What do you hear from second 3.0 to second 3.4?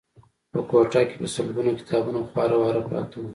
وو